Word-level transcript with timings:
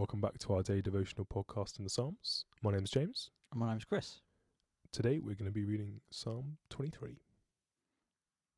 Welcome 0.00 0.22
back 0.22 0.38
to 0.38 0.54
our 0.54 0.62
daily 0.62 0.80
devotional 0.80 1.26
podcast 1.26 1.76
in 1.76 1.84
the 1.84 1.90
Psalms. 1.90 2.46
My 2.62 2.72
name's 2.72 2.90
James. 2.90 3.28
And 3.52 3.60
my 3.60 3.68
name's 3.68 3.84
Chris. 3.84 4.22
Today 4.92 5.18
we're 5.18 5.34
going 5.34 5.44
to 5.44 5.50
be 5.50 5.66
reading 5.66 6.00
Psalm 6.10 6.56
23. 6.70 7.18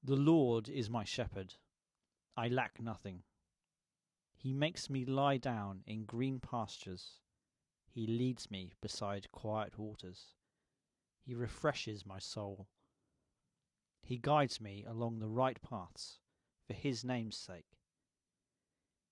The 0.05 0.15
Lord 0.15 0.69
is 0.69 0.89
my 0.89 1.03
shepherd. 1.03 1.55
I 2.37 2.47
lack 2.47 2.81
nothing. 2.81 3.25
He 4.37 4.53
makes 4.53 4.89
me 4.89 5.05
lie 5.05 5.37
down 5.37 5.81
in 5.85 6.05
green 6.05 6.39
pastures. 6.39 7.19
He 7.93 8.07
leads 8.07 8.49
me 8.49 8.75
beside 8.81 9.33
quiet 9.33 9.77
waters. 9.77 10.37
He 11.27 11.35
refreshes 11.35 12.07
my 12.07 12.21
soul. 12.21 12.69
He 14.01 14.17
guides 14.17 14.61
me 14.61 14.85
along 14.89 15.19
the 15.19 15.29
right 15.29 15.61
paths 15.61 16.21
for 16.69 16.75
his 16.75 17.05
name's 17.05 17.37
sake. 17.37 17.81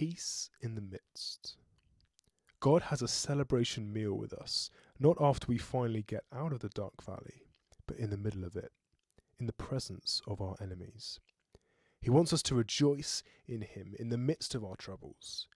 Peace 0.00 0.48
in 0.62 0.76
the 0.76 0.80
midst. 0.80 1.56
God 2.58 2.84
has 2.84 3.02
a 3.02 3.06
celebration 3.06 3.92
meal 3.92 4.14
with 4.14 4.32
us, 4.32 4.70
not 4.98 5.18
after 5.20 5.46
we 5.46 5.58
finally 5.58 6.00
get 6.00 6.24
out 6.34 6.54
of 6.54 6.60
the 6.60 6.70
dark 6.70 7.04
valley, 7.04 7.42
but 7.86 7.98
in 7.98 8.08
the 8.08 8.16
middle 8.16 8.44
of 8.44 8.56
it, 8.56 8.72
in 9.38 9.44
the 9.44 9.52
presence 9.52 10.22
of 10.26 10.40
our 10.40 10.56
enemies. 10.58 11.20
He 12.00 12.08
wants 12.08 12.32
us 12.32 12.42
to 12.44 12.54
rejoice 12.54 13.22
in 13.46 13.60
Him 13.60 13.94
in 13.98 14.08
the 14.08 14.16
midst 14.16 14.54
of 14.54 14.64
our 14.64 14.74
troubles. 14.74 15.46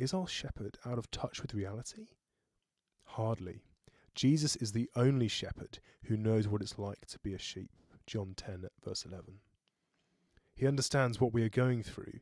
Is 0.00 0.12
our 0.12 0.26
shepherd 0.26 0.76
out 0.84 0.98
of 0.98 1.12
touch 1.12 1.40
with 1.40 1.54
reality? 1.54 2.08
Hardly. 3.04 3.62
Jesus 4.16 4.56
is 4.56 4.72
the 4.72 4.90
only 4.96 5.28
shepherd 5.28 5.78
who 6.06 6.16
knows 6.16 6.48
what 6.48 6.60
it's 6.60 6.76
like 6.76 7.06
to 7.06 7.20
be 7.20 7.34
a 7.34 7.38
sheep. 7.38 7.70
John 8.04 8.34
10, 8.36 8.64
verse 8.84 9.04
11. 9.04 9.34
He 10.56 10.66
understands 10.66 11.20
what 11.20 11.32
we 11.32 11.44
are 11.44 11.48
going 11.48 11.84
through 11.84 12.18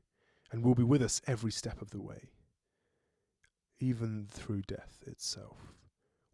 and 0.52 0.62
will 0.62 0.74
be 0.74 0.82
with 0.82 1.02
us 1.02 1.22
every 1.26 1.50
step 1.50 1.80
of 1.80 1.90
the 1.90 2.00
way, 2.00 2.28
even 3.80 4.28
through 4.30 4.62
death 4.62 4.98
itself, 5.06 5.72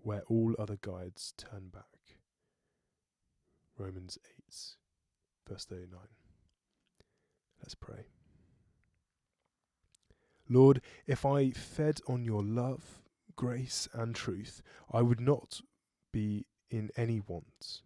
where 0.02 0.22
all 0.26 0.54
other 0.58 0.76
guides 0.80 1.32
turn 1.38 1.68
back. 1.72 1.84
Romans 3.78 4.18
8, 4.48 4.54
verse 5.48 5.64
39. 5.64 6.00
Let's 7.62 7.76
pray. 7.76 8.06
Lord, 10.48 10.80
if 11.06 11.24
I 11.24 11.50
fed 11.50 12.00
on 12.08 12.24
your 12.24 12.42
love, 12.42 13.02
grace, 13.36 13.88
and 13.92 14.14
truth, 14.14 14.62
I 14.92 15.02
would 15.02 15.20
not 15.20 15.60
be 16.12 16.46
in 16.70 16.90
any 16.96 17.20
want. 17.20 17.82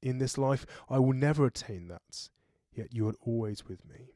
In 0.00 0.18
this 0.18 0.38
life, 0.38 0.64
I 0.88 0.98
will 0.98 1.14
never 1.14 1.46
attain 1.46 1.88
that, 1.88 2.28
yet 2.72 2.94
you 2.94 3.08
are 3.08 3.14
always 3.22 3.66
with 3.66 3.84
me. 3.84 4.12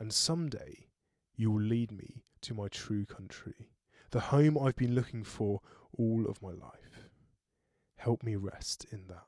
And 0.00 0.12
someday, 0.12 0.88
you 1.36 1.50
will 1.50 1.60
lead 1.60 1.92
me 1.92 2.24
to 2.40 2.54
my 2.54 2.68
true 2.68 3.04
country, 3.04 3.68
the 4.10 4.20
home 4.20 4.56
I've 4.58 4.76
been 4.76 4.94
looking 4.94 5.24
for 5.24 5.60
all 5.96 6.26
of 6.26 6.42
my 6.42 6.52
life. 6.52 7.10
Help 7.96 8.22
me 8.22 8.34
rest 8.34 8.86
in 8.90 9.06
that. 9.08 9.26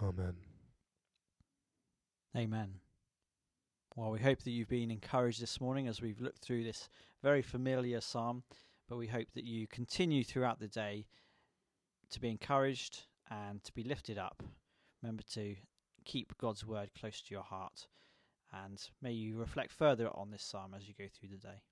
Amen. 0.00 0.36
Amen. 2.36 2.74
Well, 3.96 4.12
we 4.12 4.20
hope 4.20 4.44
that 4.44 4.52
you've 4.52 4.68
been 4.68 4.92
encouraged 4.92 5.42
this 5.42 5.60
morning 5.60 5.88
as 5.88 6.00
we've 6.00 6.20
looked 6.20 6.38
through 6.38 6.62
this 6.62 6.88
very 7.20 7.42
familiar 7.42 8.00
psalm, 8.00 8.44
but 8.88 8.98
we 8.98 9.08
hope 9.08 9.26
that 9.34 9.44
you 9.44 9.66
continue 9.66 10.22
throughout 10.22 10.60
the 10.60 10.68
day 10.68 11.06
to 12.10 12.20
be 12.20 12.30
encouraged 12.30 13.06
and 13.28 13.62
to 13.64 13.72
be 13.72 13.82
lifted 13.82 14.16
up. 14.16 14.44
Remember 15.02 15.24
to 15.34 15.56
keep 16.04 16.38
God's 16.38 16.64
word 16.64 16.90
close 16.98 17.20
to 17.20 17.34
your 17.34 17.42
heart, 17.42 17.88
and 18.52 18.82
may 19.00 19.12
you 19.12 19.36
reflect 19.36 19.72
further 19.72 20.08
on 20.14 20.30
this 20.30 20.42
psalm 20.42 20.74
as 20.74 20.86
you 20.88 20.94
go 20.98 21.06
through 21.08 21.28
the 21.30 21.36
day. 21.36 21.62